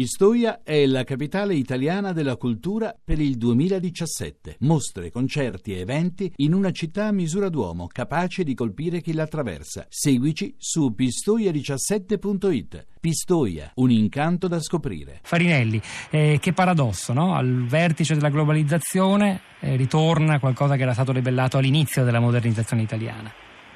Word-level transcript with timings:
Pistoia 0.00 0.62
è 0.64 0.86
la 0.86 1.04
capitale 1.04 1.52
italiana 1.52 2.14
della 2.14 2.36
cultura 2.36 2.96
per 3.04 3.20
il 3.20 3.36
2017. 3.36 4.56
Mostre, 4.60 5.10
concerti 5.10 5.74
e 5.74 5.80
eventi 5.80 6.32
in 6.36 6.54
una 6.54 6.70
città 6.70 7.08
a 7.08 7.12
misura 7.12 7.50
d'uomo, 7.50 7.86
capace 7.86 8.42
di 8.42 8.54
colpire 8.54 9.02
chi 9.02 9.12
la 9.12 9.24
attraversa. 9.24 9.84
Seguici 9.90 10.54
su 10.56 10.94
pistoia17.it. 10.96 12.86
Pistoia, 12.98 13.72
un 13.74 13.90
incanto 13.90 14.48
da 14.48 14.58
scoprire. 14.60 15.18
Farinelli, 15.22 15.78
eh, 16.08 16.38
che 16.40 16.54
paradosso, 16.54 17.12
no? 17.12 17.34
Al 17.34 17.66
vertice 17.66 18.14
della 18.14 18.30
globalizzazione 18.30 19.42
eh, 19.60 19.76
ritorna 19.76 20.40
qualcosa 20.40 20.76
che 20.76 20.82
era 20.82 20.94
stato 20.94 21.12
ribellato 21.12 21.58
all'inizio 21.58 22.04
della 22.04 22.20
modernizzazione 22.20 22.80
italiana. 22.80 23.30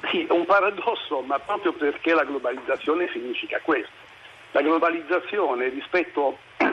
Sì, 0.09 0.25
è 0.25 0.31
un 0.31 0.45
paradosso, 0.45 1.21
ma 1.21 1.37
proprio 1.37 1.71
perché 1.73 2.15
la 2.15 2.23
globalizzazione 2.23 3.07
significa 3.13 3.61
questo 3.63 4.04
la 4.55 4.61
globalizzazione 4.61 5.67
rispetto 5.67 6.37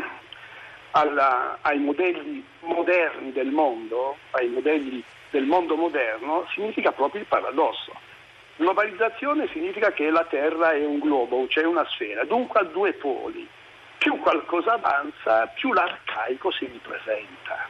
alla, 0.93 1.59
ai 1.63 1.81
modelli 1.81 2.45
moderni 2.61 3.33
del 3.33 3.51
mondo, 3.51 4.19
ai 4.31 4.49
modelli 4.51 5.03
del 5.31 5.47
mondo 5.47 5.75
moderno, 5.75 6.47
significa 6.55 6.93
proprio 6.93 7.23
il 7.23 7.27
paradosso. 7.27 7.93
Globalizzazione 8.55 9.49
significa 9.49 9.91
che 9.91 10.11
la 10.11 10.25
Terra 10.25 10.71
è 10.71 10.85
un 10.85 11.01
globo, 11.01 11.49
cioè 11.49 11.65
una 11.65 11.85
sfera, 11.87 12.23
dunque 12.23 12.61
ha 12.61 12.65
due 12.65 12.93
poli. 12.93 13.49
Più 13.99 14.17
qualcosa 14.21 14.75
avanza, 14.75 15.47
più 15.49 15.73
l'arcaico 15.73 16.53
si 16.53 16.67
ripresenta. 16.67 17.69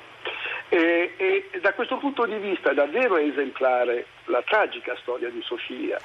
E, 0.69 1.15
e, 1.17 1.61
da 1.61 1.73
questo 1.73 1.97
punto 1.97 2.27
di 2.27 2.37
vista 2.37 2.70
è 2.70 2.75
davvero 2.75 3.17
esemplare 3.17 4.06
la 4.27 4.42
tragica 4.42 4.95
storia 5.01 5.31
di 5.31 5.41
Sofia, 5.42 5.98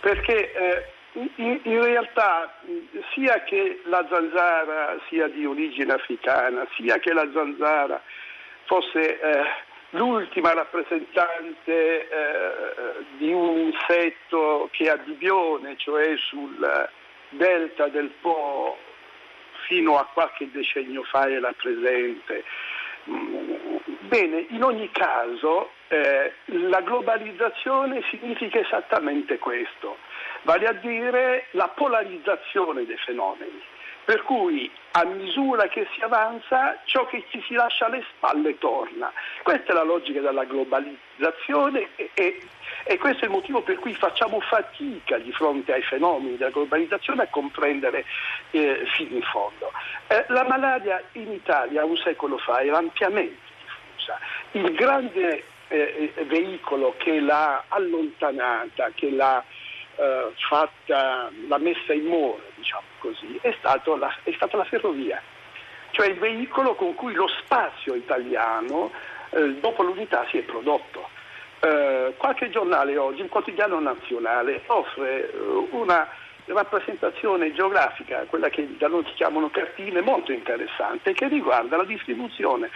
perché 0.00 0.52
eh, 0.52 0.86
in, 1.14 1.60
in, 1.62 1.82
realtà 1.82 2.52
sia 3.12 3.42
che 3.44 3.80
la 3.84 4.04
zanzara 4.08 4.98
sia 5.08 5.28
di 5.28 5.44
origine 5.44 5.92
africana, 5.92 6.66
sia 6.76 6.98
che 6.98 7.12
la 7.12 7.28
zanzara 7.32 8.00
fosse 8.64 9.20
eh, 9.20 9.44
l'ultima 9.90 10.52
rappresentante 10.52 12.08
eh, 12.08 13.04
di 13.18 13.32
un 13.32 13.58
insetto 13.58 14.68
che 14.72 14.90
a 14.90 14.96
Bibione, 14.96 15.76
cioè 15.76 16.16
sul 16.16 16.88
delta 17.30 17.86
del 17.88 18.10
Po, 18.20 18.76
fino 19.66 19.98
a 19.98 20.08
qualche 20.12 20.50
decennio 20.50 21.04
fa 21.04 21.30
era 21.30 21.52
presente. 21.52 22.44
Bene, 23.04 24.46
in 24.48 24.62
ogni 24.64 24.90
caso 24.90 25.70
eh, 25.88 26.32
la 26.46 26.80
globalizzazione 26.80 28.02
significa 28.10 28.58
esattamente 28.58 29.38
questo 29.38 29.98
vale 30.44 30.66
a 30.66 30.72
dire 30.72 31.46
la 31.50 31.68
polarizzazione 31.68 32.86
dei 32.86 32.96
fenomeni. 32.98 33.60
Per 34.04 34.22
cui 34.22 34.70
a 34.96 35.04
misura 35.06 35.66
che 35.66 35.88
si 35.94 36.02
avanza 36.02 36.78
ciò 36.84 37.06
che 37.06 37.24
ci 37.30 37.42
si 37.46 37.54
lascia 37.54 37.86
alle 37.86 38.04
spalle 38.14 38.58
torna. 38.58 39.10
Questa 39.42 39.72
è 39.72 39.74
la 39.74 39.82
logica 39.82 40.20
della 40.20 40.44
globalizzazione 40.44 41.88
e, 41.96 42.10
e, 42.14 42.40
e 42.84 42.98
questo 42.98 43.24
è 43.24 43.24
il 43.24 43.32
motivo 43.32 43.62
per 43.62 43.78
cui 43.78 43.94
facciamo 43.94 44.40
fatica 44.40 45.18
di 45.18 45.32
fronte 45.32 45.72
ai 45.72 45.82
fenomeni 45.82 46.36
della 46.36 46.50
globalizzazione 46.50 47.22
a 47.22 47.28
comprendere 47.28 48.04
eh, 48.50 48.84
fino 48.94 49.16
in 49.16 49.22
fondo. 49.22 49.72
Eh, 50.06 50.26
la 50.28 50.44
malaria 50.44 51.02
in 51.12 51.32
Italia 51.32 51.84
un 51.84 51.96
secolo 51.96 52.36
fa 52.36 52.60
era 52.60 52.76
ampiamente 52.76 53.38
diffusa. 53.94 54.18
Il 54.52 54.74
grande 54.74 55.44
eh, 55.68 56.12
eh 56.14 56.24
veicolo 56.24 56.94
che 56.98 57.20
l'ha 57.20 57.64
allontanata, 57.68 58.90
che 58.94 59.10
l'ha 59.10 59.42
eh, 59.96 60.32
fatta 60.48 61.30
la 61.48 61.58
messa 61.58 61.92
in 61.92 62.04
mora, 62.04 62.42
diciamo 62.54 62.82
così, 62.98 63.38
è, 63.40 63.54
la, 63.62 64.16
è, 64.22 64.32
stata 64.32 64.56
la 64.56 64.64
ferrovia, 64.64 65.20
cioè 65.90 66.08
il 66.08 66.18
veicolo 66.18 66.74
con 66.74 66.94
cui 66.94 67.14
lo 67.14 67.28
spazio 67.28 67.94
italiano 67.94 68.90
eh, 69.30 69.54
dopo 69.60 69.82
l'unità 69.82 70.26
si 70.30 70.38
è 70.38 70.42
prodotto. 70.42 71.08
Eh, 71.60 72.14
qualche 72.16 72.50
giornale 72.50 72.96
oggi, 72.96 73.22
il 73.22 73.28
quotidiano 73.28 73.80
nazionale, 73.80 74.62
offre 74.66 75.30
eh, 75.30 75.36
una 75.70 76.06
rappresentazione 76.46 77.52
geografica, 77.54 78.24
quella 78.28 78.48
che 78.48 78.76
da 78.76 78.88
noi 78.88 79.04
si 79.06 79.14
chiamano 79.14 79.48
cartine, 79.50 80.00
molto 80.02 80.32
interessante, 80.32 81.14
che 81.14 81.28
riguarda 81.28 81.76
la 81.76 81.84
distribuzione, 81.84 82.70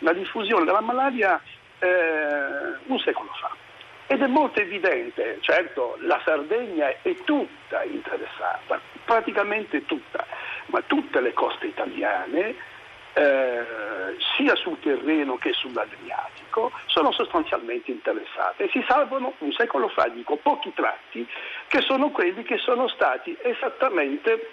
la 0.00 0.12
diffusione 0.12 0.64
della 0.64 0.80
malaria 0.80 1.40
eh, 1.78 1.88
un 2.86 2.98
secolo 2.98 3.30
fa. 3.40 3.65
Ed 4.08 4.22
è 4.22 4.26
molto 4.26 4.60
evidente, 4.60 5.38
certo 5.40 5.96
la 6.00 6.20
Sardegna 6.24 6.94
è 7.02 7.14
tutta 7.24 7.82
interessata, 7.82 8.80
praticamente 9.04 9.84
tutta, 9.84 10.24
ma 10.66 10.80
tutte 10.82 11.20
le 11.20 11.32
coste 11.32 11.66
italiane, 11.66 12.54
eh, 13.14 13.64
sia 14.36 14.54
sul 14.54 14.78
terreno 14.78 15.36
che 15.38 15.52
sull'Adriatico, 15.54 16.70
sono 16.86 17.10
sostanzialmente 17.12 17.90
interessate. 17.90 18.68
Si 18.70 18.84
salvano 18.86 19.34
un 19.38 19.52
secolo 19.52 19.88
fa, 19.88 20.06
dico, 20.08 20.36
pochi 20.36 20.72
tratti 20.74 21.26
che 21.66 21.80
sono 21.80 22.10
quelli 22.10 22.42
che 22.42 22.58
sono 22.58 22.88
stati 22.88 23.36
esattamente 23.42 24.50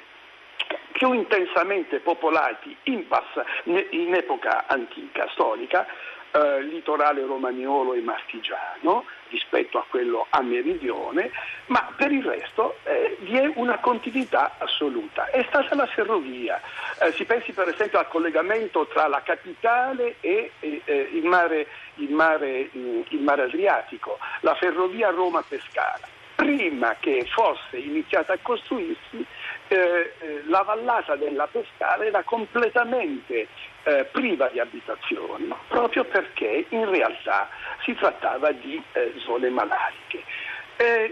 più 0.94 1.12
intensamente 1.12 2.00
popolati 2.00 2.76
in, 2.84 3.08
pass- 3.08 3.44
in 3.66 4.14
epoca 4.14 4.66
antica, 4.68 5.28
storica, 5.32 5.86
eh, 6.34 6.62
litorale 6.64 7.22
romagnolo 7.26 7.94
e 7.94 8.02
marchigiano 8.02 9.06
rispetto 9.30 9.78
a 9.78 9.86
quello 9.88 10.26
a 10.30 10.42
meridione, 10.42 11.32
ma 11.68 11.92
per 11.96 12.12
il 12.12 12.24
resto 12.24 12.78
eh, 12.84 13.18
vi 13.22 13.38
è 13.38 13.52
una 13.56 13.80
continuità 13.80 14.56
assoluta. 14.58 15.30
È 15.30 15.44
stata 15.48 15.76
la 15.76 15.88
ferrovia. 15.88 16.62
Eh, 17.00 17.12
si 17.14 17.26
pensi 17.26 17.52
per 17.52 17.68
esempio 17.68 18.00
al 18.00 18.08
collegamento 18.08 18.88
tra 18.88 19.08
la 19.08 19.22
capitale 19.24 20.16
e 20.22 20.52
eh, 20.60 21.10
il 21.14 21.26
mare, 21.26 21.68
il, 21.96 22.12
mare, 22.12 22.70
il 22.74 23.22
mare 23.22 23.44
Adriatico, 23.44 24.18
la 24.42 24.56
ferrovia 24.56 25.10
Roma-Pescara 25.10 26.12
prima 26.36 26.96
che 27.00 27.26
fosse 27.30 27.78
iniziata 27.78 28.34
a 28.34 28.38
costruirsi, 28.42 29.26
eh, 29.68 30.14
la 30.54 30.62
vallata 30.62 31.16
della 31.16 31.48
Pescara 31.48 32.06
era 32.06 32.22
completamente 32.22 33.48
eh, 33.86 34.06
priva 34.12 34.48
di 34.50 34.60
abitazioni, 34.60 35.52
proprio 35.68 36.04
perché 36.04 36.68
in 36.70 36.88
realtà 36.92 37.50
si 37.84 37.96
trattava 37.96 38.52
di 38.52 38.80
eh, 38.92 39.14
zone 39.26 39.50
malariche. 39.50 40.24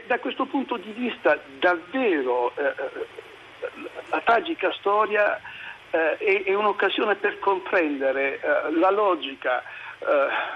da 0.05 0.19
questo 0.19 0.45
punto 0.45 0.77
di 0.77 0.91
vista 0.91 1.39
davvero 1.59 2.53
eh, 2.55 2.65
eh, 2.65 3.07
la 4.09 4.21
tragica 4.21 4.71
storia 4.73 5.41
è, 5.89 6.43
è, 6.45 6.53
un'occasione 6.53 7.15
per 7.15 7.39
comprendere 7.39 8.39
la 8.79 8.89
logica 8.89 9.61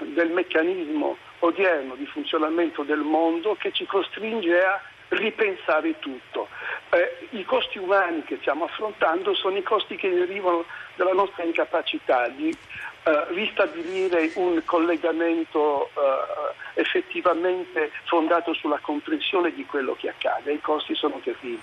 del 0.00 0.30
meccanismo 0.30 1.16
odierno 1.40 1.94
di 1.94 2.06
funzionamento 2.06 2.82
del 2.82 3.00
mondo 3.00 3.54
che 3.54 3.70
ci 3.70 3.84
costringe 3.86 4.64
a 4.64 4.80
ripensare 5.08 5.98
tutto. 5.98 6.48
Eh, 6.96 7.28
I 7.36 7.44
costi 7.44 7.76
umani 7.76 8.22
che 8.24 8.38
stiamo 8.40 8.64
affrontando 8.64 9.34
sono 9.34 9.58
i 9.58 9.62
costi 9.62 9.96
che 9.96 10.08
derivano 10.08 10.64
dalla 10.94 11.12
nostra 11.12 11.44
incapacità 11.44 12.28
di 12.28 12.48
eh, 12.48 13.24
ristabilire 13.34 14.30
un 14.36 14.62
collegamento 14.64 15.90
eh, 15.94 16.80
effettivamente 16.80 17.90
fondato 18.04 18.54
sulla 18.54 18.78
comprensione 18.80 19.52
di 19.52 19.66
quello 19.66 19.94
che 19.94 20.08
accade. 20.08 20.52
I 20.52 20.60
costi 20.62 20.94
sono 20.94 21.20
terribili. 21.22 21.60